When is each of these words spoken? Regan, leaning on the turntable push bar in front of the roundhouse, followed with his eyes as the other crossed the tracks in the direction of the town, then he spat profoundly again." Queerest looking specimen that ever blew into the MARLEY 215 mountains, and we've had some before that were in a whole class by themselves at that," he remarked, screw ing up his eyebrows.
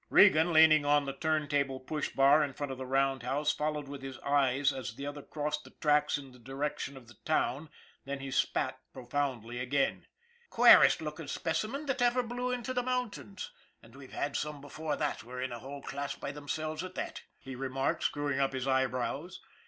Regan, 0.09 0.51
leaning 0.51 0.83
on 0.83 1.05
the 1.05 1.13
turntable 1.13 1.79
push 1.79 2.09
bar 2.09 2.43
in 2.43 2.53
front 2.53 2.71
of 2.71 2.79
the 2.79 2.87
roundhouse, 2.87 3.51
followed 3.51 3.87
with 3.87 4.01
his 4.01 4.17
eyes 4.21 4.73
as 4.73 4.95
the 4.95 5.05
other 5.05 5.21
crossed 5.21 5.63
the 5.63 5.69
tracks 5.79 6.17
in 6.17 6.31
the 6.31 6.39
direction 6.39 6.97
of 6.97 7.07
the 7.07 7.13
town, 7.23 7.69
then 8.05 8.19
he 8.19 8.31
spat 8.31 8.79
profoundly 8.93 9.59
again." 9.59 10.07
Queerest 10.49 11.03
looking 11.03 11.27
specimen 11.27 11.85
that 11.85 12.01
ever 12.01 12.23
blew 12.23 12.49
into 12.49 12.73
the 12.73 12.81
MARLEY 12.81 13.11
215 13.11 13.23
mountains, 13.29 13.51
and 13.83 13.95
we've 13.95 14.11
had 14.11 14.35
some 14.35 14.59
before 14.59 14.95
that 14.95 15.23
were 15.23 15.39
in 15.39 15.51
a 15.51 15.59
whole 15.59 15.83
class 15.83 16.15
by 16.15 16.31
themselves 16.31 16.83
at 16.83 16.95
that," 16.95 17.21
he 17.37 17.55
remarked, 17.55 18.01
screw 18.03 18.31
ing 18.31 18.39
up 18.39 18.53
his 18.53 18.67
eyebrows. 18.67 19.39